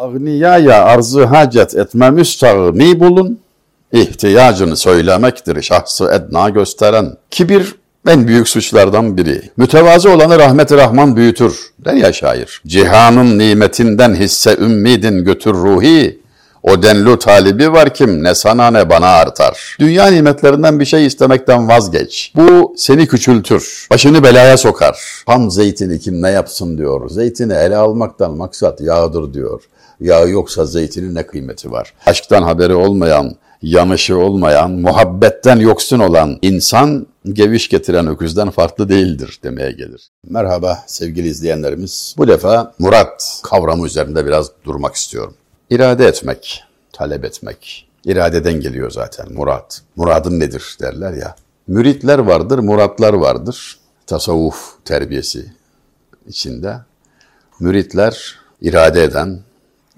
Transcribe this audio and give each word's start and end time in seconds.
Agniyaya 0.00 0.84
arzı 0.84 1.24
hacet 1.24 1.74
etme 1.74 2.10
müstağni 2.10 3.00
bulun. 3.00 3.38
İhtiyacını 3.92 4.76
söylemektir 4.76 5.62
şahsı 5.62 6.10
edna 6.12 6.48
gösteren. 6.48 7.16
Kibir 7.30 7.74
en 8.08 8.28
büyük 8.28 8.48
suçlardan 8.48 9.16
biri. 9.16 9.42
Mütevazı 9.56 10.10
olanı 10.10 10.38
rahmet-i 10.38 10.76
rahman 10.76 11.16
büyütür 11.16 11.70
der 11.84 11.94
ya 11.94 12.12
şair. 12.12 12.62
Cihanın 12.66 13.38
nimetinden 13.38 14.14
hisse 14.14 14.56
ümmidin 14.56 15.24
götür 15.24 15.54
ruhi. 15.54 16.20
O 16.62 16.82
denli 16.82 17.18
talibi 17.18 17.72
var 17.72 17.94
kim 17.94 18.24
ne 18.24 18.34
sana 18.34 18.70
ne 18.70 18.90
bana 18.90 19.06
artar. 19.06 19.76
Dünya 19.80 20.06
nimetlerinden 20.06 20.80
bir 20.80 20.84
şey 20.84 21.06
istemekten 21.06 21.68
vazgeç. 21.68 22.32
Bu 22.36 22.74
seni 22.76 23.06
küçültür. 23.06 23.86
Başını 23.90 24.22
belaya 24.22 24.56
sokar. 24.56 25.22
Ham 25.26 25.50
zeytini 25.50 26.00
kim 26.00 26.22
ne 26.22 26.30
yapsın 26.30 26.78
diyor. 26.78 27.10
Zeytini 27.10 27.52
ele 27.52 27.76
almaktan 27.76 28.36
maksat 28.36 28.80
yağdır 28.80 29.34
diyor. 29.34 29.62
Yağ 30.00 30.20
yoksa 30.20 30.66
zeytinin 30.66 31.14
ne 31.14 31.26
kıymeti 31.26 31.72
var? 31.72 31.94
Aşktan 32.06 32.42
haberi 32.42 32.74
olmayan, 32.74 33.36
yanışı 33.62 34.18
olmayan, 34.18 34.70
muhabbetten 34.70 35.56
yoksun 35.56 35.98
olan 35.98 36.38
insan 36.42 37.06
geviş 37.24 37.68
getiren 37.68 38.06
öküzden 38.06 38.50
farklı 38.50 38.88
değildir 38.88 39.40
demeye 39.42 39.72
gelir. 39.72 40.08
Merhaba 40.28 40.78
sevgili 40.86 41.28
izleyenlerimiz. 41.28 42.14
Bu 42.18 42.28
defa 42.28 42.74
murat 42.78 43.40
kavramı 43.42 43.86
üzerinde 43.86 44.26
biraz 44.26 44.50
durmak 44.64 44.94
istiyorum. 44.94 45.34
İrade 45.70 46.06
etmek, 46.06 46.64
talep 46.92 47.24
etmek. 47.24 47.88
İradeden 48.04 48.60
geliyor 48.60 48.90
zaten 48.90 49.32
murat. 49.32 49.82
Muradın 49.96 50.40
nedir 50.40 50.76
derler 50.80 51.12
ya. 51.12 51.36
Müritler 51.66 52.18
vardır, 52.18 52.58
muratlar 52.58 53.12
vardır. 53.12 53.78
Tasavvuf 54.06 54.84
terbiyesi 54.84 55.52
içinde. 56.26 56.76
Müritler 57.60 58.38
irade 58.60 59.04
eden, 59.04 59.40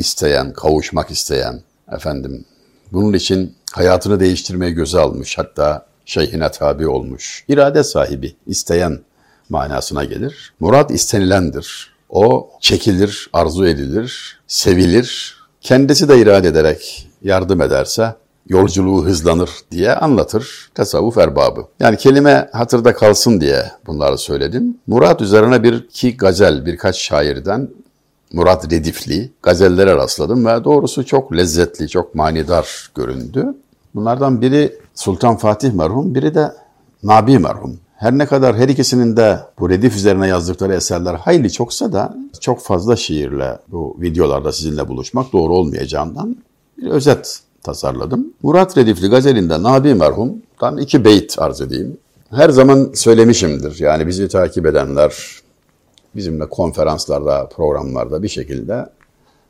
isteyen, 0.02 0.52
kavuşmak 0.52 1.10
isteyen, 1.10 1.60
efendim 1.92 2.44
bunun 2.92 3.12
için 3.12 3.56
hayatını 3.72 4.20
değiştirmeyi 4.20 4.72
göze 4.74 4.98
almış, 4.98 5.38
hatta 5.38 5.86
şeyhine 6.06 6.50
tabi 6.50 6.88
olmuş. 6.88 7.44
İrade 7.48 7.84
sahibi, 7.84 8.36
isteyen 8.46 8.98
manasına 9.48 10.04
gelir. 10.04 10.54
Murad 10.60 10.90
istenilendir. 10.90 11.92
O 12.08 12.50
çekilir, 12.60 13.30
arzu 13.32 13.66
edilir, 13.66 14.40
sevilir. 14.46 15.36
Kendisi 15.60 16.08
de 16.08 16.18
irade 16.18 16.48
ederek 16.48 17.08
yardım 17.22 17.62
ederse 17.62 18.14
yolculuğu 18.48 19.04
hızlanır 19.04 19.50
diye 19.70 19.94
anlatır 19.94 20.70
tasavvuf 20.74 21.18
erbabı. 21.18 21.66
Yani 21.80 21.96
kelime 21.96 22.50
hatırda 22.52 22.94
kalsın 22.94 23.40
diye 23.40 23.64
bunları 23.86 24.18
söyledim. 24.18 24.76
Murat 24.86 25.20
üzerine 25.20 25.62
bir 25.62 25.74
iki 25.74 26.16
gazel 26.16 26.66
birkaç 26.66 26.96
şairden 26.96 27.68
Murat 28.32 28.72
Redifli 28.72 29.32
gazellere 29.42 29.96
rastladım 29.96 30.46
ve 30.46 30.64
doğrusu 30.64 31.06
çok 31.06 31.36
lezzetli, 31.36 31.88
çok 31.88 32.14
manidar 32.14 32.90
göründü. 32.94 33.54
Bunlardan 33.94 34.40
biri 34.40 34.78
Sultan 34.94 35.36
Fatih 35.36 35.72
merhum, 35.72 36.14
biri 36.14 36.34
de 36.34 36.52
Nabi 37.02 37.38
merhum. 37.38 37.78
Her 37.96 38.18
ne 38.18 38.26
kadar 38.26 38.56
her 38.56 38.68
ikisinin 38.68 39.16
de 39.16 39.38
bu 39.58 39.70
redif 39.70 39.96
üzerine 39.96 40.28
yazdıkları 40.28 40.74
eserler 40.74 41.14
hayli 41.14 41.52
çoksa 41.52 41.92
da 41.92 42.16
çok 42.40 42.60
fazla 42.60 42.96
şiirle 42.96 43.58
bu 43.68 43.96
videolarda 44.00 44.52
sizinle 44.52 44.88
buluşmak 44.88 45.32
doğru 45.32 45.54
olmayacağından 45.54 46.36
bir 46.78 46.90
özet 46.90 47.40
tasarladım. 47.62 48.26
Murat 48.42 48.78
Redifli 48.78 49.08
gazelinde 49.08 49.62
Nabi 49.62 49.94
merhumdan 49.94 50.78
iki 50.78 51.04
beyt 51.04 51.34
arz 51.38 51.60
edeyim. 51.60 51.96
Her 52.30 52.50
zaman 52.50 52.90
söylemişimdir. 52.94 53.80
Yani 53.80 54.06
bizi 54.06 54.28
takip 54.28 54.66
edenler, 54.66 55.41
bizimle 56.16 56.48
konferanslarda, 56.48 57.48
programlarda 57.48 58.22
bir 58.22 58.28
şekilde 58.28 58.86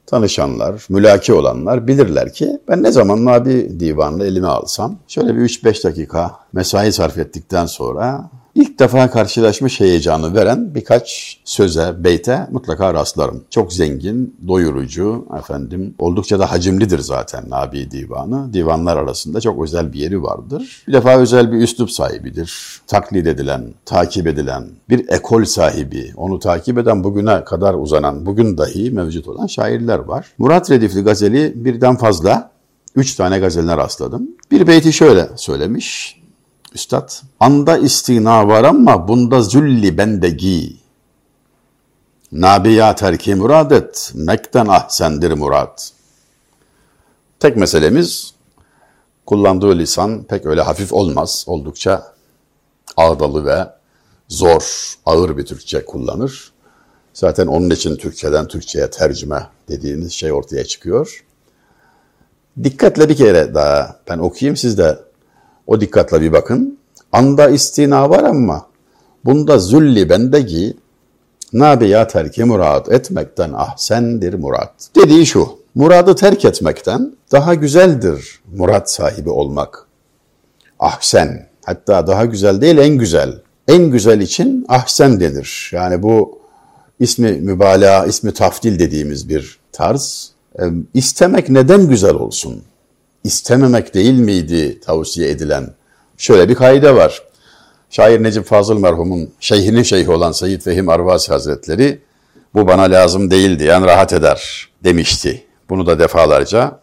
tanışanlar, 0.07 0.87
mülaki 0.89 1.33
olanlar 1.33 1.87
bilirler 1.87 2.33
ki 2.33 2.61
ben 2.69 2.83
ne 2.83 2.93
zaman 2.93 3.25
Nabi 3.25 3.81
divanını 3.81 4.25
elime 4.25 4.49
alsam 4.49 4.99
şöyle 5.09 5.37
bir 5.37 5.41
3-5 5.41 5.85
dakika 5.85 6.37
mesai 6.53 6.93
sarf 6.93 7.19
ettikten 7.19 7.67
sonra 7.67 8.31
ilk 8.55 8.79
defa 8.79 9.11
karşılaşmış 9.11 9.81
heyecanı 9.81 10.35
veren 10.35 10.75
birkaç 10.75 11.39
söze, 11.45 12.05
beyte 12.05 12.47
mutlaka 12.51 12.95
rastlarım. 12.95 13.45
Çok 13.51 13.73
zengin, 13.73 14.37
doyurucu, 14.49 15.27
efendim 15.39 15.95
oldukça 15.99 16.39
da 16.39 16.51
hacimlidir 16.51 16.99
zaten 16.99 17.45
Nabi 17.49 17.91
Divanı. 17.91 18.53
Divanlar 18.53 18.97
arasında 18.97 19.41
çok 19.41 19.65
özel 19.65 19.93
bir 19.93 19.99
yeri 19.99 20.23
vardır. 20.23 20.85
Bir 20.89 20.93
defa 20.93 21.19
özel 21.19 21.53
bir 21.53 21.59
üslup 21.59 21.91
sahibidir. 21.91 22.81
Taklit 22.87 23.27
edilen, 23.27 23.65
takip 23.85 24.27
edilen, 24.27 24.65
bir 24.89 25.09
ekol 25.09 25.45
sahibi, 25.45 26.13
onu 26.17 26.39
takip 26.39 26.79
eden 26.79 27.05
bugüne 27.05 27.45
kadar 27.45 27.75
uzanan, 27.75 28.27
bugün 28.27 28.59
dahi 28.59 28.91
mevcut 28.91 29.29
olan 29.29 29.47
şairler 29.47 29.99
var. 29.99 30.27
Murat 30.39 30.71
Redifli 30.71 31.01
gazeli 31.01 31.53
birden 31.55 31.97
fazla, 31.97 32.51
üç 32.97 33.15
tane 33.15 33.39
gazeline 33.39 33.77
rastladım. 33.77 34.29
Bir 34.51 34.67
beyti 34.67 34.93
şöyle 34.93 35.29
söylemiş. 35.37 36.22
Üstad, 36.75 37.13
anda 37.41 37.79
istina 37.79 38.49
var 38.49 38.65
ama 38.65 39.09
bunda 39.09 39.43
zülli 39.43 39.99
bendegi. 39.99 40.77
Nabiya 42.33 42.95
terki 42.95 43.35
muradet, 43.35 44.13
mekten 44.15 44.67
ahsendir 44.67 45.33
murat. 45.33 45.93
Tek 47.41 47.57
meselemiz, 47.57 48.35
kullandığı 49.27 49.79
lisan 49.79 50.23
pek 50.23 50.47
öyle 50.47 50.63
hafif 50.63 50.93
olmaz. 50.93 51.45
Oldukça 51.47 52.15
ağdalı 52.97 53.47
ve 53.47 53.67
zor, 54.29 54.95
ağır 55.07 55.37
bir 55.37 55.47
Türkçe 55.47 55.85
kullanır. 55.85 56.53
Zaten 57.15 57.47
onun 57.47 57.71
için 57.71 57.97
Türkçeden 57.97 58.49
Türkçe'ye 58.49 58.91
tercüme 58.91 59.47
dediğiniz 59.69 60.13
şey 60.13 60.33
ortaya 60.33 60.65
çıkıyor. 60.65 61.25
Dikkatle 62.65 63.09
bir 63.09 63.17
kere 63.17 63.55
daha 63.55 63.97
ben 64.09 64.19
okuyayım 64.19 64.57
siz 64.57 64.79
de 64.79 64.99
o 65.67 65.81
dikkatle 65.81 66.21
bir 66.21 66.33
bakın. 66.33 66.79
Anda 67.13 67.49
istina 67.49 68.11
var 68.11 68.25
ama 68.25 68.67
bunda 69.25 69.59
zulli 69.59 70.09
bendeki 70.09 70.77
nabiya 71.53 72.07
terki 72.07 72.45
murad 72.45 72.87
etmekten 72.87 73.53
ahsendir 73.53 74.35
murat. 74.35 74.73
Dediği 74.97 75.27
şu, 75.27 75.49
muradı 75.75 76.15
terk 76.15 76.45
etmekten 76.45 77.13
daha 77.33 77.55
güzeldir 77.55 78.41
murat 78.57 78.91
sahibi 78.91 79.31
olmak. 79.31 79.87
Ahsen, 80.79 81.47
hatta 81.65 82.07
daha 82.07 82.25
güzel 82.25 82.61
değil 82.61 82.79
en 82.79 82.99
güzel. 82.99 83.41
En 83.69 83.91
güzel 83.91 84.21
için 84.21 84.65
ahsen 84.69 85.21
denir. 85.21 85.71
Yani 85.73 86.03
bu 86.03 86.39
ismi 87.01 87.33
mübalağa, 87.33 88.07
ismi 88.07 88.35
tafdil 88.35 88.79
dediğimiz 88.79 89.29
bir 89.29 89.59
tarz. 89.73 90.33
E, 90.59 90.63
istemek 90.95 91.49
neden 91.49 91.89
güzel 91.89 92.15
olsun? 92.15 92.63
İstememek 93.25 93.95
değil 93.95 94.19
miydi 94.19 94.81
tavsiye 94.81 95.31
edilen? 95.31 95.75
Şöyle 96.17 96.49
bir 96.49 96.55
kaide 96.55 96.95
var. 96.95 97.23
Şair 97.91 98.23
Necip 98.23 98.47
Fazıl 98.47 98.79
merhumun 98.79 99.31
şeyhinin 99.41 99.83
şeyhi 99.83 100.11
olan 100.11 100.33
Seyyid 100.33 100.63
Fehim 100.63 100.89
Arvasi 100.89 101.33
Hazretleri 101.33 101.99
bu 102.55 102.67
bana 102.67 102.83
lazım 102.83 103.31
değil 103.31 103.59
diyen 103.59 103.85
rahat 103.85 104.13
eder 104.13 104.69
demişti. 104.85 105.45
Bunu 105.71 105.87
da 105.87 105.99
defalarca 105.99 106.79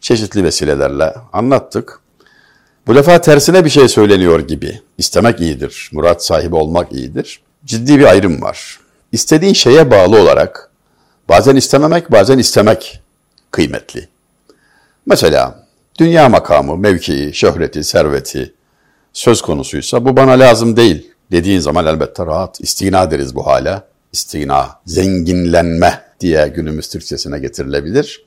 çeşitli 0.00 0.44
vesilelerle 0.44 1.14
anlattık. 1.32 2.00
Bu 2.86 2.94
defa 2.94 3.20
tersine 3.20 3.64
bir 3.64 3.70
şey 3.70 3.88
söyleniyor 3.88 4.40
gibi. 4.40 4.80
İstemek 4.98 5.40
iyidir, 5.40 5.90
murat 5.92 6.24
sahibi 6.24 6.56
olmak 6.56 6.92
iyidir. 6.92 7.40
Ciddi 7.64 7.98
bir 7.98 8.04
ayrım 8.04 8.42
var. 8.42 8.80
İstediğin 9.12 9.52
şeye 9.52 9.90
bağlı 9.90 10.22
olarak 10.22 10.70
bazen 11.28 11.56
istememek, 11.56 12.12
bazen 12.12 12.38
istemek 12.38 13.02
kıymetli. 13.50 14.08
Mesela 15.06 15.63
dünya 15.98 16.28
makamı, 16.28 16.76
mevkii, 16.76 17.34
şöhreti, 17.34 17.84
serveti 17.84 18.54
söz 19.12 19.42
konusuysa 19.42 20.04
bu 20.04 20.16
bana 20.16 20.32
lazım 20.32 20.76
değil 20.76 21.10
dediğin 21.30 21.60
zaman 21.60 21.86
elbette 21.86 22.26
rahat 22.26 22.60
istina 22.60 23.10
deriz 23.10 23.34
bu 23.34 23.46
hale. 23.46 23.82
İstina, 24.12 24.80
zenginlenme 24.86 26.02
diye 26.20 26.48
günümüz 26.48 26.88
Türkçesine 26.88 27.38
getirilebilir. 27.38 28.24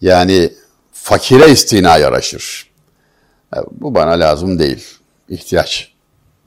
Yani 0.00 0.52
fakire 0.92 1.50
istina 1.50 1.96
yaraşır. 1.96 2.70
E, 3.56 3.58
bu 3.72 3.94
bana 3.94 4.10
lazım 4.10 4.58
değil. 4.58 4.84
İhtiyaç 5.28 5.92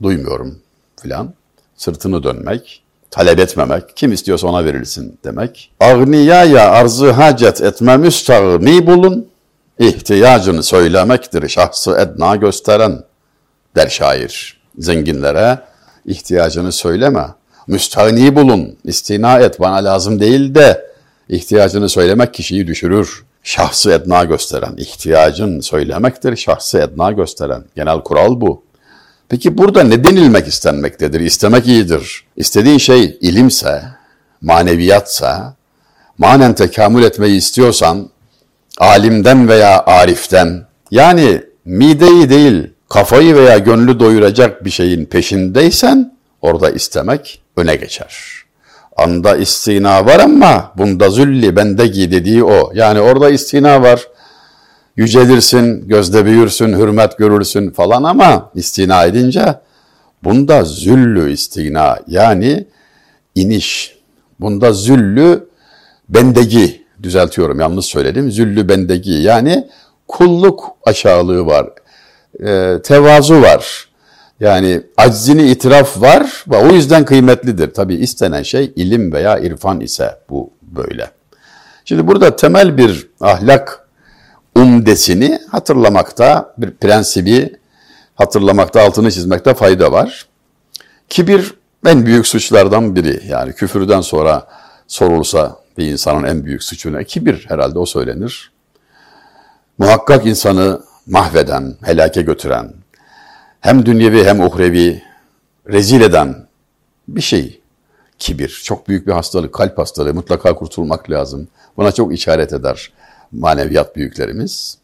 duymuyorum 0.02 0.58
filan. 1.02 1.34
Sırtını 1.76 2.22
dönmek, 2.22 2.82
talep 3.10 3.38
etmemek, 3.38 3.96
kim 3.96 4.12
istiyorsa 4.12 4.46
ona 4.46 4.64
verilsin 4.64 5.18
demek. 5.24 5.72
Agniyaya 5.80 6.70
arzı 6.70 7.10
hacet 7.10 7.62
etme 7.62 7.96
müstağni 7.96 8.86
bulun, 8.86 9.28
ihtiyacını 9.78 10.62
söylemektir 10.62 11.48
şahsı 11.48 11.96
edna 11.98 12.36
gösteren 12.36 13.02
der 13.76 13.88
şair. 13.88 14.60
Zenginlere 14.78 15.58
ihtiyacını 16.06 16.72
söyleme, 16.72 17.26
müstahni 17.66 18.36
bulun, 18.36 18.78
istina 18.84 19.38
et 19.38 19.60
bana 19.60 19.76
lazım 19.76 20.20
değil 20.20 20.54
de 20.54 20.86
ihtiyacını 21.28 21.88
söylemek 21.88 22.34
kişiyi 22.34 22.66
düşürür. 22.66 23.24
Şahsı 23.42 23.90
edna 23.90 24.24
gösteren, 24.24 24.76
ihtiyacın 24.76 25.60
söylemektir 25.60 26.36
şahsı 26.36 26.78
edna 26.78 27.12
gösteren. 27.12 27.64
Genel 27.76 28.00
kural 28.00 28.40
bu. 28.40 28.62
Peki 29.28 29.58
burada 29.58 29.82
ne 29.82 30.04
denilmek 30.04 30.46
istenmektedir? 30.46 31.20
İstemek 31.20 31.66
iyidir. 31.66 32.24
İstediğin 32.36 32.78
şey 32.78 33.18
ilimse, 33.20 33.82
maneviyatsa, 34.40 35.56
manen 36.18 36.54
tekamül 36.54 37.02
etmeyi 37.02 37.36
istiyorsan, 37.36 38.10
alimden 38.78 39.48
veya 39.48 39.84
ariften, 39.86 40.66
yani 40.90 41.42
mideyi 41.64 42.30
değil, 42.30 42.70
kafayı 42.88 43.36
veya 43.36 43.58
gönlü 43.58 44.00
doyuracak 44.00 44.64
bir 44.64 44.70
şeyin 44.70 45.04
peşindeysen, 45.04 46.16
orada 46.42 46.70
istemek 46.70 47.42
öne 47.56 47.76
geçer. 47.76 48.14
Anda 48.96 49.36
istina 49.36 50.06
var 50.06 50.20
ama 50.20 50.72
bunda 50.76 51.10
zülli 51.10 51.56
bendegi 51.56 52.10
dediği 52.10 52.44
o. 52.44 52.70
Yani 52.74 53.00
orada 53.00 53.30
istina 53.30 53.82
var. 53.82 54.08
Yücelirsin, 54.96 55.88
gözde 55.88 56.24
büyürsün, 56.24 56.72
hürmet 56.78 57.18
görürsün 57.18 57.70
falan 57.70 58.02
ama 58.02 58.50
istina 58.54 59.04
edince 59.04 59.54
bunda 60.24 60.64
züllü 60.64 61.32
istina 61.32 61.98
yani 62.06 62.66
iniş. 63.34 63.98
Bunda 64.40 64.72
züllü 64.72 65.48
bendegi 66.08 66.83
düzeltiyorum 67.04 67.60
yanlış 67.60 67.86
söyledim. 67.86 68.32
Züllü 68.32 68.68
bendegi 68.68 69.12
yani 69.12 69.68
kulluk 70.08 70.64
aşağılığı 70.84 71.46
var. 71.46 71.66
E, 72.46 72.82
tevazu 72.82 73.42
var. 73.42 73.88
Yani 74.40 74.80
aczini 74.96 75.50
itiraf 75.50 76.00
var 76.00 76.44
ve 76.48 76.56
o 76.56 76.68
yüzden 76.68 77.04
kıymetlidir. 77.04 77.74
Tabi 77.74 77.94
istenen 77.94 78.42
şey 78.42 78.72
ilim 78.76 79.12
veya 79.12 79.38
irfan 79.38 79.80
ise 79.80 80.18
bu 80.30 80.50
böyle. 80.62 81.10
Şimdi 81.84 82.06
burada 82.06 82.36
temel 82.36 82.76
bir 82.76 83.08
ahlak 83.20 83.88
umdesini 84.56 85.38
hatırlamakta, 85.50 86.54
bir 86.58 86.70
prensibi 86.70 87.56
hatırlamakta, 88.14 88.82
altını 88.82 89.12
çizmekte 89.12 89.54
fayda 89.54 89.92
var. 89.92 90.26
Kibir 91.08 91.54
en 91.86 92.06
büyük 92.06 92.26
suçlardan 92.26 92.96
biri. 92.96 93.22
Yani 93.28 93.52
küfürden 93.52 94.00
sonra 94.00 94.46
sorulsa 94.86 95.56
bir 95.78 95.86
insanın 95.86 96.24
en 96.24 96.44
büyük 96.44 96.62
suçu 96.62 96.92
ne? 96.92 97.04
Kibir 97.04 97.46
herhalde 97.48 97.78
o 97.78 97.86
söylenir. 97.86 98.52
Muhakkak 99.78 100.26
insanı 100.26 100.82
mahveden, 101.06 101.76
helake 101.82 102.22
götüren, 102.22 102.72
hem 103.60 103.86
dünyevi 103.86 104.24
hem 104.24 104.40
uhrevi 104.40 105.02
rezil 105.66 106.00
eden 106.00 106.46
bir 107.08 107.20
şey. 107.20 107.60
Kibir. 108.18 108.60
Çok 108.64 108.88
büyük 108.88 109.06
bir 109.06 109.12
hastalık, 109.12 109.54
kalp 109.54 109.78
hastalığı. 109.78 110.14
Mutlaka 110.14 110.54
kurtulmak 110.54 111.10
lazım. 111.10 111.48
Buna 111.76 111.92
çok 111.92 112.14
işaret 112.14 112.52
eder 112.52 112.92
maneviyat 113.32 113.96
büyüklerimiz. 113.96 114.78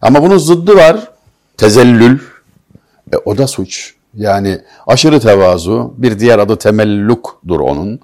Ama 0.00 0.22
bunun 0.22 0.38
zıddı 0.38 0.76
var. 0.76 1.10
Tezellül. 1.56 2.18
E, 3.12 3.16
o 3.16 3.38
da 3.38 3.46
suç. 3.46 3.94
Yani 4.14 4.60
aşırı 4.86 5.20
tevazu, 5.20 5.94
bir 5.98 6.18
diğer 6.18 6.38
adı 6.38 6.58
temellukdur 6.58 7.60
onun. 7.60 8.00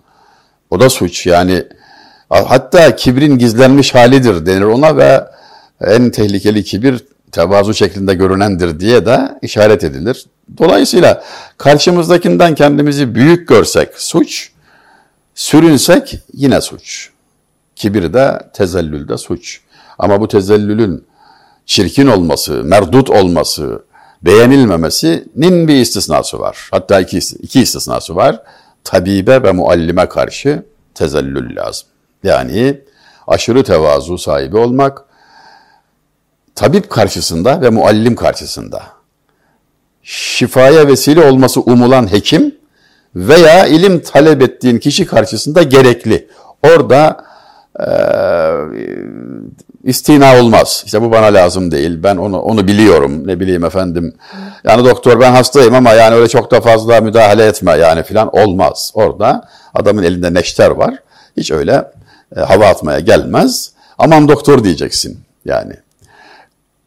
O 0.75 0.81
da 0.81 0.91
suç. 0.91 1.27
Yani 1.27 1.65
hatta 2.29 2.97
kibrin 2.97 3.39
gizlenmiş 3.39 3.95
halidir 3.95 4.47
denir 4.47 4.63
ona 4.63 4.97
ve 4.97 5.25
en 5.81 6.11
tehlikeli 6.11 6.65
kibir 6.65 7.05
tevazu 7.33 7.75
şeklinde 7.75 8.15
görünendir 8.15 8.81
diye 8.81 9.07
de 9.07 9.39
işaret 9.43 9.85
edilir. 9.85 10.27
Dolayısıyla 10.59 11.25
karşımızdakinden 11.59 12.55
kendimizi 12.55 13.15
büyük 13.15 13.49
görsek 13.49 13.89
suç, 13.97 14.51
sürünsek 15.35 16.19
yine 16.33 16.61
suç. 16.61 17.11
Kibir 17.77 18.13
de 18.13 18.39
tezellül 18.53 19.17
suç. 19.17 19.61
Ama 19.99 20.21
bu 20.21 20.29
tezellülün 20.29 21.05
çirkin 21.67 22.07
olması, 22.07 22.53
merdut 22.53 23.11
olması, 23.11 23.83
beğenilmemesinin 24.23 25.69
bir 25.69 25.77
istisnası 25.77 26.41
var. 26.41 26.69
Hatta 26.71 27.01
iki, 27.01 27.19
iki 27.19 27.61
istisnası 27.61 28.17
var. 28.17 28.43
Tabibe 28.85 29.43
ve 29.43 29.53
muallime 29.53 30.09
karşı 30.09 30.63
tezellül 30.95 31.57
lazım. 31.57 31.89
Yani 32.23 32.81
aşırı 33.27 33.65
tevazu 33.65 34.19
sahibi 34.19 34.57
olmak, 34.57 35.05
tabip 36.55 36.91
karşısında 36.91 37.61
ve 37.61 37.71
muallim 37.71 38.17
karşısında 38.17 38.83
şifaya 40.03 40.89
vesile 40.89 41.25
olması 41.25 41.61
umulan 41.61 42.13
hekim 42.13 42.55
veya 43.15 43.67
ilim 43.67 44.01
talep 44.01 44.43
ettiğin 44.43 44.79
kişi 44.79 45.07
karşısında 45.07 45.63
gerekli. 45.63 46.29
Orada 46.63 47.25
e, 47.81 47.89
istina 49.85 50.41
olmaz. 50.41 50.83
İşte 50.87 51.03
bu 51.03 51.11
bana 51.11 51.27
lazım 51.27 51.71
değil. 51.71 52.03
Ben 52.03 52.17
onu 52.17 52.41
onu 52.41 52.69
biliyorum. 52.69 53.27
Ne 53.27 53.41
bileyim 53.41 53.65
efendim. 53.65 54.15
Yani 54.65 54.85
doktor 54.85 55.21
ben 55.21 55.33
hastayım 55.33 55.75
ama 55.75 55.93
yani 55.93 56.15
öyle 56.15 56.29
çok 56.29 56.51
da 56.51 56.61
fazla 56.61 57.01
müdahale 57.01 57.47
etme 57.47 57.73
yani 57.73 58.03
filan 58.03 58.37
olmaz. 58.37 58.93
Orada 58.95 59.49
adamın 59.75 60.03
elinde 60.03 60.35
neşter 60.35 60.71
var. 60.71 60.95
Hiç 61.37 61.51
öyle 61.51 61.85
e, 62.37 62.41
hava 62.41 62.67
atmaya 62.67 63.01
gelmez. 63.01 63.73
Aman 63.99 64.29
doktor 64.29 64.65
diyeceksin 64.65 65.21
yani. 65.45 65.73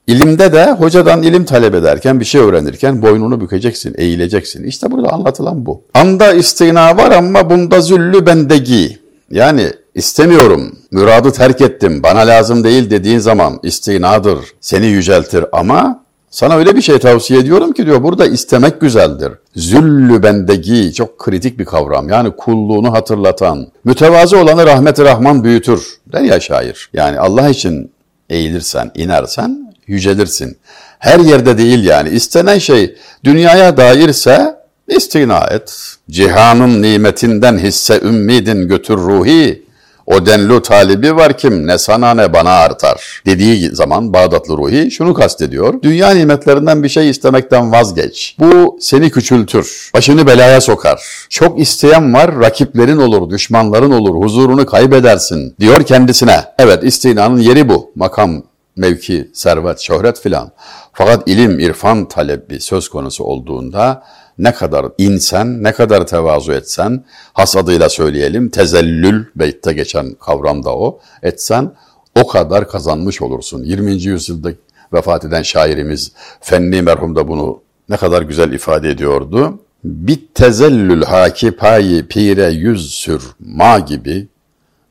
İlimde 0.07 0.53
de 0.53 0.71
hocadan 0.71 1.23
ilim 1.23 1.45
talep 1.45 1.75
ederken, 1.75 2.19
bir 2.19 2.25
şey 2.25 2.41
öğrenirken 2.41 3.01
boynunu 3.01 3.41
bükeceksin, 3.41 3.95
eğileceksin. 3.97 4.63
İşte 4.63 4.91
burada 4.91 5.13
anlatılan 5.13 5.65
bu. 5.65 5.81
Anda 5.93 6.33
istina 6.33 6.97
var 6.97 7.11
ama 7.11 7.49
bunda 7.49 7.81
züllü 7.81 8.25
bendegi. 8.25 8.99
Yani 9.31 9.71
istemiyorum, 9.95 10.79
müradı 10.91 11.31
terk 11.31 11.62
ettim, 11.62 12.03
bana 12.03 12.19
lazım 12.19 12.63
değil 12.63 12.89
dediğin 12.89 13.19
zaman 13.19 13.59
istinadır, 13.63 14.39
seni 14.62 14.85
yüceltir 14.85 15.45
ama 15.51 16.03
sana 16.29 16.56
öyle 16.56 16.75
bir 16.75 16.81
şey 16.81 17.00
tavsiye 17.00 17.39
ediyorum 17.39 17.74
ki 17.74 17.85
diyor 17.85 18.03
burada 18.03 18.25
istemek 18.25 18.81
güzeldir. 18.81 19.31
Züllü 19.56 20.24
bendegi 20.24 20.94
çok 20.94 21.19
kritik 21.19 21.59
bir 21.59 21.65
kavram. 21.65 22.09
Yani 22.09 22.31
kulluğunu 22.35 22.94
hatırlatan. 22.94 23.68
Mütevazı 23.83 24.38
olanı 24.38 24.65
rahmet-i 24.65 25.03
rahman 25.03 25.44
büyütür 25.44 25.97
der 26.13 26.21
ya 26.21 26.39
şair. 26.39 26.89
Yani 26.94 27.19
Allah 27.19 27.50
için 27.50 27.91
eğilirsen, 28.30 28.91
inersen 28.95 29.73
yücelirsin. 29.88 30.57
Her 31.00 31.19
yerde 31.19 31.57
değil 31.57 31.83
yani. 31.83 32.09
İstenen 32.09 32.57
şey 32.57 32.95
dünyaya 33.23 33.77
dairse 33.77 34.56
istina 34.87 35.47
et. 35.51 35.97
Cihanın 36.09 36.81
nimetinden 36.81 37.57
hisse 37.57 38.01
ümmidin 38.03 38.67
götür 38.67 38.97
ruhi. 38.97 39.67
O 40.05 40.25
denlu 40.25 40.61
talibi 40.61 41.15
var 41.15 41.37
kim 41.37 41.67
ne 41.67 41.77
sana 41.77 42.13
ne 42.13 42.33
bana 42.33 42.49
artar. 42.49 43.21
Dediği 43.25 43.69
zaman 43.69 44.13
Bağdatlı 44.13 44.57
Ruhi 44.57 44.91
şunu 44.91 45.13
kastediyor. 45.13 45.81
Dünya 45.83 46.09
nimetlerinden 46.09 46.83
bir 46.83 46.89
şey 46.89 47.09
istemekten 47.09 47.71
vazgeç. 47.71 48.35
Bu 48.39 48.77
seni 48.81 49.09
küçültür. 49.09 49.91
Başını 49.93 50.27
belaya 50.27 50.61
sokar. 50.61 51.01
Çok 51.29 51.59
isteyen 51.59 52.13
var 52.13 52.39
rakiplerin 52.39 52.97
olur, 52.97 53.29
düşmanların 53.29 53.91
olur, 53.91 54.23
huzurunu 54.23 54.65
kaybedersin 54.65 55.55
diyor 55.59 55.83
kendisine. 55.83 56.43
Evet 56.59 56.83
istinanın 56.83 57.37
yeri 57.39 57.69
bu. 57.69 57.91
Makam 57.95 58.43
mevki, 58.75 59.31
servet, 59.33 59.79
şöhret 59.79 60.19
filan. 60.19 60.51
Fakat 60.94 61.27
ilim, 61.27 61.59
irfan 61.59 62.07
talebi 62.07 62.59
söz 62.59 62.89
konusu 62.89 63.23
olduğunda 63.23 64.03
ne 64.39 64.53
kadar 64.53 64.85
insen, 64.97 65.63
ne 65.63 65.71
kadar 65.71 66.07
tevazu 66.07 66.53
etsen, 66.53 67.03
hasadıyla 67.33 67.89
söyleyelim, 67.89 68.49
tezellül, 68.49 69.25
beytte 69.35 69.73
geçen 69.73 70.13
kavram 70.13 70.63
da 70.63 70.77
o, 70.77 70.99
etsen 71.23 71.71
o 72.15 72.27
kadar 72.27 72.67
kazanmış 72.69 73.21
olursun. 73.21 73.63
20. 73.63 73.91
yüzyılda 73.91 74.49
vefat 74.94 75.25
eden 75.25 75.41
şairimiz 75.41 76.11
Fenni 76.41 76.81
merhum 76.81 77.15
da 77.15 77.27
bunu 77.27 77.61
ne 77.89 77.97
kadar 77.97 78.21
güzel 78.21 78.51
ifade 78.51 78.89
ediyordu. 78.89 79.59
Bit 79.83 80.35
tezellül 80.35 81.03
haki 81.03 81.51
payi 81.51 82.07
pire 82.07 82.49
yüz 82.49 82.91
sür 82.94 83.23
ma 83.39 83.79
gibi, 83.79 84.27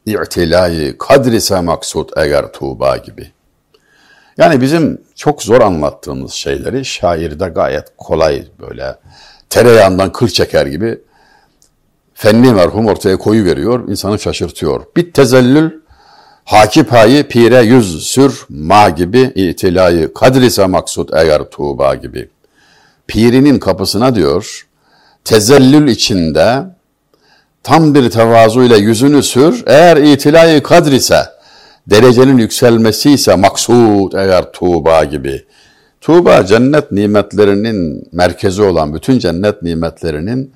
i'tilayı 0.06 0.98
kadrise 0.98 1.60
maksut 1.60 2.10
eğer 2.16 2.52
tuğba 2.52 2.96
gibi. 2.96 3.30
Yani 4.38 4.60
bizim 4.60 5.00
çok 5.14 5.42
zor 5.42 5.60
anlattığımız 5.60 6.32
şeyleri 6.32 6.84
şairde 6.84 7.48
gayet 7.48 7.84
kolay 7.98 8.44
böyle 8.60 8.96
tereyağından 9.50 10.12
kır 10.12 10.28
çeker 10.28 10.66
gibi 10.66 10.98
fenni 12.14 12.52
merhum 12.52 12.86
ortaya 12.86 13.18
koyu 13.18 13.44
veriyor, 13.44 13.88
insanı 13.88 14.18
şaşırtıyor. 14.18 14.82
Bir 14.96 15.12
tezellül 15.12 15.70
haki 16.44 16.84
payı 16.84 17.28
pire 17.28 17.62
yüz 17.62 18.06
sür 18.06 18.46
ma 18.48 18.88
gibi 18.90 19.32
itilayı 19.34 20.14
kadrise 20.14 20.66
maksut 20.66 21.10
eğer 21.14 21.50
tuğba 21.50 21.94
gibi. 21.94 22.28
Pirinin 23.06 23.58
kapısına 23.58 24.14
diyor, 24.14 24.66
tezellül 25.24 25.88
içinde 25.88 26.64
tam 27.62 27.94
bir 27.94 28.10
tevazuyla 28.10 28.76
yüzünü 28.76 29.22
sür, 29.22 29.64
eğer 29.66 29.96
itilayı 29.96 30.62
kadrise 30.62 31.36
derecenin 31.86 32.38
yükselmesi 32.38 33.10
ise 33.10 33.34
maksud 33.34 34.12
eğer 34.12 34.52
Tuğba 34.52 35.04
gibi. 35.04 35.44
Tuğba 36.06 36.46
cennet 36.46 36.92
nimetlerinin 36.92 38.08
merkezi 38.12 38.62
olan 38.62 38.94
bütün 38.94 39.18
cennet 39.18 39.62
nimetlerinin 39.62 40.52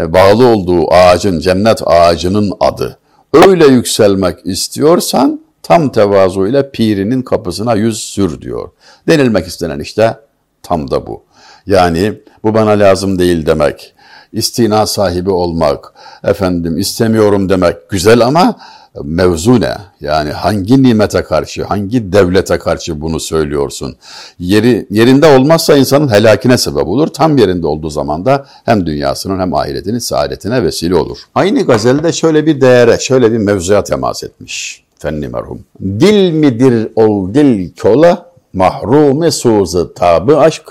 e, 0.00 0.12
bağlı 0.12 0.46
olduğu 0.46 0.94
ağacın, 0.94 1.38
cennet 1.38 1.82
ağacının 1.86 2.52
adı. 2.60 2.98
Öyle 3.32 3.66
yükselmek 3.66 4.38
istiyorsan 4.44 5.40
tam 5.62 5.92
tevazuyla 5.92 6.70
pirinin 6.70 7.22
kapısına 7.22 7.74
yüz 7.74 8.02
sür 8.02 8.40
diyor. 8.40 8.68
Denilmek 9.08 9.46
istenen 9.46 9.80
işte 9.80 10.16
tam 10.62 10.90
da 10.90 11.06
bu. 11.06 11.22
Yani 11.66 12.20
bu 12.44 12.54
bana 12.54 12.70
lazım 12.70 13.18
değil 13.18 13.46
demek, 13.46 13.94
istina 14.32 14.86
sahibi 14.86 15.30
olmak, 15.30 15.94
efendim 16.24 16.78
istemiyorum 16.78 17.48
demek 17.48 17.88
güzel 17.90 18.26
ama 18.26 18.56
mevzu 19.04 19.60
ne? 19.60 19.74
Yani 20.00 20.30
hangi 20.30 20.82
nimete 20.82 21.22
karşı, 21.22 21.64
hangi 21.64 22.12
devlete 22.12 22.58
karşı 22.58 23.00
bunu 23.00 23.20
söylüyorsun? 23.20 23.96
Yeri 24.38 24.86
yerinde 24.90 25.36
olmazsa 25.36 25.76
insanın 25.76 26.08
helakine 26.08 26.58
sebep 26.58 26.86
olur. 26.86 27.06
Tam 27.08 27.38
yerinde 27.38 27.66
olduğu 27.66 27.90
zaman 27.90 28.24
da 28.24 28.46
hem 28.64 28.86
dünyasının 28.86 29.40
hem 29.40 29.54
ahiretinin 29.54 29.98
saadetine 29.98 30.62
vesile 30.62 30.94
olur. 30.94 31.18
Aynı 31.34 31.62
gazelde 31.62 32.12
şöyle 32.12 32.46
bir 32.46 32.60
değere, 32.60 32.98
şöyle 32.98 33.32
bir 33.32 33.38
mevzuya 33.38 33.84
temas 33.84 34.24
etmiş. 34.24 34.84
Fenni 34.98 35.28
merhum. 35.28 35.60
Dil 35.80 36.32
midir 36.32 36.88
ol 36.96 37.34
dil 37.34 37.70
kola, 37.82 38.32
mahrume 38.52 39.30
suzu 39.30 39.94
tabı 39.94 40.38
aşk. 40.38 40.62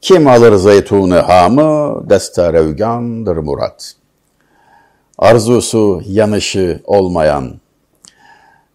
Kim 0.00 0.26
alır 0.26 0.56
zeytunu 0.56 1.28
hamı, 1.28 2.02
desta 2.10 2.52
revgandır 2.52 3.36
murat 3.36 3.99
arzusu, 5.20 6.02
yanışı 6.06 6.80
olmayan, 6.84 7.60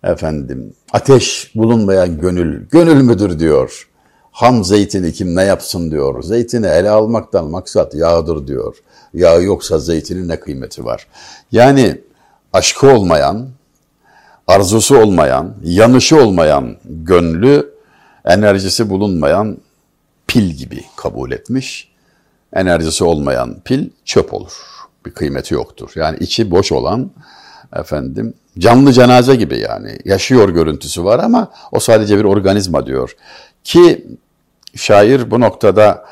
efendim, 0.04 0.74
ateş 0.94 1.52
bulunmayan 1.56 2.20
gönül, 2.20 2.70
gönül 2.70 3.02
müdür 3.02 3.40
diyor. 3.40 3.90
Ham 4.32 4.64
zeytini 4.64 5.14
kim 5.14 5.36
ne 5.36 5.44
yapsın 5.44 5.92
diyor. 5.92 6.24
Zeytini 6.24 6.68
ele 6.68 6.90
almaktan 6.90 7.50
maksat 7.50 7.96
yağdır 7.96 8.48
diyor. 8.48 8.76
Yağ 9.14 9.36
yoksa 9.36 9.80
zeytinin 9.80 10.28
ne 10.28 10.40
kıymeti 10.40 10.86
var? 10.86 11.08
Yani 11.52 12.02
aşkı 12.54 12.88
olmayan, 12.88 13.50
arzusu 14.48 14.98
olmayan, 14.98 15.54
yanışı 15.64 16.22
olmayan 16.22 16.78
gönlü, 16.86 17.74
enerjisi 18.26 18.90
bulunmayan 18.90 19.58
pil 20.28 20.50
gibi 20.50 20.84
kabul 20.96 21.32
etmiş. 21.32 21.92
Enerjisi 22.54 23.04
olmayan 23.04 23.56
pil 23.64 23.90
çöp 24.06 24.34
olur 24.34 24.75
bir 25.06 25.12
kıymeti 25.12 25.54
yoktur. 25.54 25.92
Yani 25.96 26.18
içi 26.20 26.52
boş 26.52 26.72
olan 26.72 27.12
efendim 27.76 28.34
canlı 28.60 28.94
cenaze 28.94 29.36
gibi 29.36 29.60
yani 29.60 29.98
yaşıyor 30.06 30.50
görüntüsü 30.50 31.04
var 31.04 31.20
ama 31.20 31.52
o 31.72 31.80
sadece 31.80 32.18
bir 32.18 32.24
organizma 32.24 32.86
diyor. 32.86 33.16
Ki 33.64 34.08
şair 34.76 35.32
bu 35.32 35.40
noktada 35.40 36.06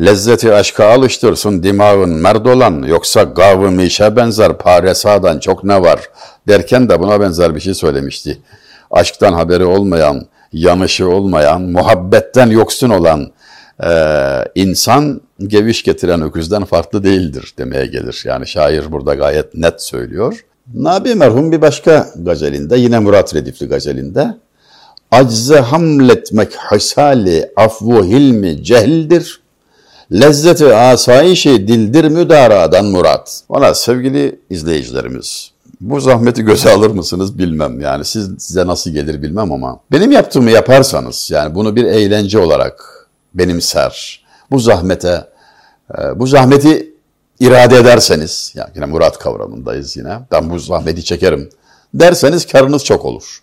lezzeti 0.00 0.52
aşka 0.52 0.84
alıştırsın 0.84 1.62
dimağın 1.62 2.10
merdolan 2.10 2.82
yoksa 2.82 3.22
gavı 3.22 3.70
mişe 3.70 4.16
benzer 4.16 4.58
pare 4.58 4.94
sağdan 4.94 5.38
çok 5.38 5.64
ne 5.64 5.82
var 5.82 6.00
derken 6.48 6.88
de 6.88 7.00
buna 7.00 7.20
benzer 7.20 7.54
bir 7.54 7.60
şey 7.60 7.74
söylemişti. 7.74 8.38
Aşktan 8.90 9.32
haberi 9.32 9.64
olmayan, 9.64 10.26
yanışı 10.52 11.08
olmayan, 11.08 11.62
muhabbetten 11.62 12.50
yoksun 12.50 12.90
olan 12.90 13.30
e, 13.84 13.90
insan 14.54 15.20
geviş 15.38 15.82
getiren 15.82 16.22
öküzden 16.22 16.64
farklı 16.64 17.04
değildir 17.04 17.54
demeye 17.58 17.86
gelir. 17.86 18.22
Yani 18.24 18.46
şair 18.46 18.92
burada 18.92 19.14
gayet 19.14 19.54
net 19.54 19.82
söylüyor. 19.82 20.44
Nabi 20.74 21.14
merhum 21.14 21.52
bir 21.52 21.60
başka 21.60 22.08
gazelinde 22.16 22.78
yine 22.78 22.98
Murat 22.98 23.34
Redifli 23.34 23.68
gazelinde 23.68 24.36
acze 25.10 25.60
hamletmek 25.60 26.54
hasali 26.54 27.50
afvu 27.56 28.04
hilmi 28.04 28.64
cehildir. 28.64 29.40
Lezzeti 30.12 30.74
asayişi 30.74 31.68
dildir 31.68 32.04
müdaradan 32.04 32.84
murat. 32.84 33.42
Valla 33.50 33.74
sevgili 33.74 34.40
izleyicilerimiz 34.50 35.50
bu 35.80 36.00
zahmeti 36.00 36.42
göze 36.42 36.72
alır 36.72 36.90
mısınız 36.90 37.38
bilmem. 37.38 37.80
Yani 37.80 38.04
siz, 38.04 38.30
size 38.38 38.66
nasıl 38.66 38.90
gelir 38.90 39.22
bilmem 39.22 39.52
ama 39.52 39.80
benim 39.92 40.12
yaptığımı 40.12 40.50
yaparsanız 40.50 41.28
yani 41.30 41.54
bunu 41.54 41.76
bir 41.76 41.84
eğlence 41.84 42.38
olarak 42.38 42.95
benimser. 43.38 44.24
Bu 44.50 44.58
zahmete, 44.58 45.24
e, 45.98 46.18
bu 46.18 46.26
zahmeti 46.26 46.92
irade 47.40 47.76
ederseniz, 47.76 48.52
yani 48.56 48.70
yine 48.74 48.86
murat 48.86 49.18
kavramındayız 49.18 49.96
yine, 49.96 50.18
ben 50.32 50.50
bu 50.50 50.58
zahmeti 50.58 51.04
çekerim 51.04 51.48
derseniz 51.94 52.46
karınız 52.46 52.84
çok 52.84 53.04
olur. 53.04 53.42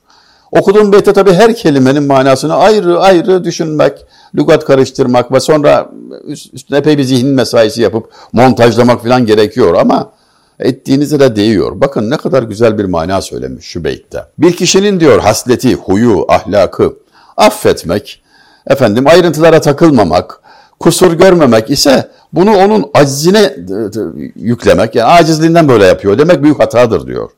Okuduğum 0.52 0.92
beyte 0.92 1.14
tabii 1.14 1.34
her 1.34 1.56
kelimenin 1.56 2.04
manasını 2.04 2.56
ayrı 2.56 3.00
ayrı 3.00 3.44
düşünmek, 3.44 4.06
lügat 4.36 4.66
karıştırmak 4.66 5.32
ve 5.32 5.40
sonra 5.40 5.92
üstüne 6.28 6.78
epey 6.78 6.98
bir 6.98 7.04
zihin 7.04 7.28
mesaisi 7.28 7.82
yapıp 7.82 8.12
montajlamak 8.34 9.04
falan 9.04 9.26
gerekiyor 9.26 9.74
ama 9.74 10.12
ettiğinize 10.60 11.20
de 11.20 11.36
değiyor. 11.36 11.72
Bakın 11.82 12.10
ne 12.10 12.18
kadar 12.18 12.44
güzel 12.44 12.78
bir 12.78 12.86
mana 12.86 13.22
söylemiş 13.22 13.66
şu 13.66 13.84
beytte. 13.84 14.24
Bir 14.38 14.56
kişinin 14.56 15.00
diyor 15.00 15.20
hasleti, 15.20 15.76
huyu, 15.76 16.26
ahlakı 16.28 16.94
affetmek, 17.38 18.23
efendim 18.68 19.08
ayrıntılara 19.08 19.62
takılmamak, 19.62 20.40
kusur 20.80 21.14
görmemek 21.14 21.70
ise 21.70 22.10
bunu 22.34 22.58
onun 22.58 22.92
acizine 22.94 23.40
e, 23.40 23.54
yüklemek, 24.36 24.96
yani 24.96 25.12
acizliğinden 25.12 25.70
böyle 25.70 25.86
yapıyor 25.86 26.18
demek 26.18 26.44
büyük 26.44 26.60
hatadır 26.60 27.08
diyor. 27.08 27.30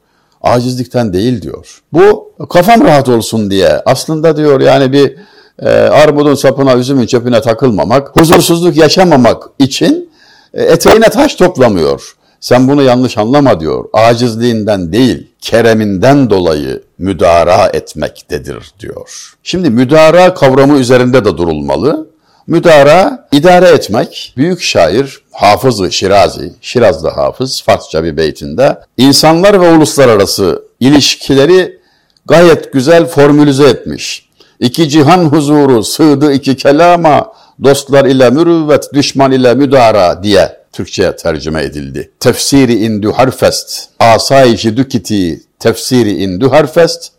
Acizlikten 0.42 1.14
değil 1.14 1.42
diyor. 1.42 1.82
Bu 1.94 2.32
kafam 2.50 2.84
rahat 2.84 3.10
olsun 3.10 3.52
diye 3.52 3.82
aslında 3.86 4.38
diyor 4.38 4.62
yani 4.62 4.92
bir 4.92 5.16
e, 5.60 5.70
armudun 5.70 6.36
sapına, 6.36 6.76
üzümün 6.76 7.06
çöpüne 7.06 7.42
takılmamak, 7.42 8.18
huzursuzluk 8.20 8.78
yaşamamak 8.78 9.44
için 9.60 10.10
e, 10.54 10.64
eteğine 10.64 11.10
taş 11.10 11.36
toplamıyor. 11.36 12.16
Sen 12.46 12.68
bunu 12.68 12.82
yanlış 12.82 13.18
anlama 13.18 13.60
diyor. 13.60 13.86
Acizliğinden 13.94 14.94
değil, 14.94 15.28
kereminden 15.42 16.30
dolayı 16.30 16.84
müdara 16.98 17.68
etmektedir 17.68 18.72
diyor. 18.80 19.34
Şimdi 19.44 19.70
müdara 19.70 20.34
kavramı 20.34 20.80
üzerinde 20.80 21.26
de 21.26 21.38
durulmalı. 21.38 22.08
Müdara, 22.48 23.28
idare 23.32 23.68
etmek, 23.68 24.34
büyük 24.38 24.62
şair 24.62 25.22
Hafız-ı 25.32 25.92
Şirazi, 25.92 26.54
Şirazlı 26.62 27.10
Hafız, 27.10 27.64
Farsça 27.64 28.04
bir 28.04 28.18
beytinde 28.18 28.80
insanlar 28.98 29.62
ve 29.62 29.70
uluslararası 29.70 30.64
ilişkileri 30.80 31.80
gayet 32.26 32.74
güzel 32.74 33.06
formülize 33.06 33.68
etmiş. 33.68 34.30
İki 34.60 34.90
cihan 34.90 35.26
huzuru 35.26 35.84
sığdı 35.84 36.34
iki 36.34 36.58
kelama, 36.58 37.34
dostlar 37.64 38.06
ile 38.06 38.30
mürüvvet, 38.30 38.94
düşman 38.94 39.32
ile 39.32 39.54
müdara 39.54 40.24
diye 40.24 40.65
Türkçe'ye 40.76 41.16
tercüme 41.16 41.64
edildi. 41.64 42.12
Tefsiri 42.20 42.74
indü 42.86 43.12
harfest, 43.12 43.88
asayişi 44.00 44.78
dükiti 44.78 45.44
tefsiri 45.60 46.12
indü 46.12 46.50
harfest, 46.50 47.12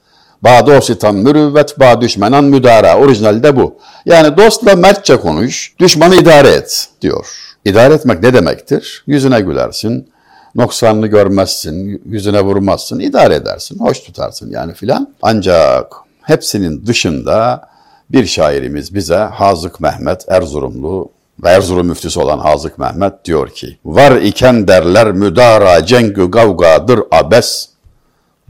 ba 0.42 0.66
dositan 0.66 1.14
mürüvvet, 1.14 1.80
ba 1.80 2.00
düşmenan 2.00 2.44
müdara. 2.44 2.98
Orijinalde 2.98 3.56
bu. 3.56 3.78
Yani 4.06 4.36
dostla 4.36 4.76
mertçe 4.76 5.16
konuş, 5.16 5.74
düşmanı 5.78 6.14
idare 6.14 6.48
et 6.48 6.88
diyor. 7.02 7.26
İdare 7.64 7.94
etmek 7.94 8.22
ne 8.22 8.34
demektir? 8.34 9.04
Yüzüne 9.06 9.40
gülersin, 9.40 10.08
noksanını 10.54 11.06
görmezsin, 11.06 12.02
yüzüne 12.06 12.40
vurmazsın, 12.40 12.98
idare 12.98 13.34
edersin, 13.34 13.78
hoş 13.78 14.00
tutarsın 14.00 14.50
yani 14.50 14.74
filan. 14.74 15.14
Ancak 15.22 15.94
hepsinin 16.22 16.86
dışında 16.86 17.68
bir 18.10 18.26
şairimiz 18.26 18.94
bize 18.94 19.16
Hazık 19.16 19.80
Mehmet 19.80 20.24
Erzurumlu 20.28 21.15
ve 21.44 21.48
Erzurum 21.48 21.86
müftüsü 21.86 22.20
olan 22.20 22.38
Hazık 22.38 22.78
Mehmet 22.78 23.24
diyor 23.24 23.48
ki, 23.48 23.78
Var 23.84 24.16
iken 24.16 24.68
derler 24.68 25.12
müdara 25.12 25.86
cengü 25.86 26.30
gavgadır 26.30 27.00
abes, 27.10 27.68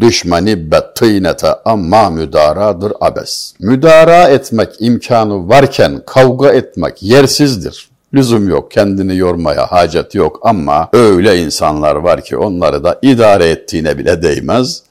düşmani 0.01 0.71
bettînete 0.71 1.49
amma 1.65 2.11
müdaradır 2.11 2.93
abes. 3.01 3.55
Müdara 3.61 4.29
etmek 4.29 4.69
imkanı 4.81 5.49
varken 5.49 6.03
kavga 6.07 6.49
etmek 6.49 7.03
yersizdir. 7.03 7.89
Lüzum 8.15 8.49
yok, 8.49 8.71
kendini 8.71 9.17
yormaya 9.17 9.73
hacet 9.73 10.15
yok 10.15 10.41
ama 10.43 10.89
öyle 10.93 11.43
insanlar 11.43 11.95
var 11.95 12.25
ki 12.25 12.37
onları 12.37 12.85
da 12.85 12.99
idare 13.03 13.51
ettiğine 13.51 13.99
bile 13.99 14.23
değmez. 14.23 14.83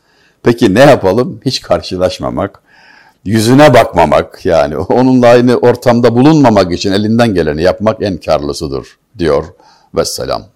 Peki 0.44 0.74
ne 0.76 0.80
yapalım? 0.80 1.40
Hiç 1.46 1.62
karşılaşmamak, 1.62 2.60
yüzüne 3.26 3.74
bakmamak 3.74 4.46
yani 4.46 4.78
onunla 4.78 5.28
aynı 5.28 5.58
ortamda 5.58 6.16
bulunmamak 6.16 6.72
için 6.72 6.92
elinden 6.92 7.34
geleni 7.34 7.64
yapmak 7.64 8.02
en 8.02 8.18
karlısıdır 8.18 8.88
diyor. 9.18 9.46
Vesselam. 9.96 10.55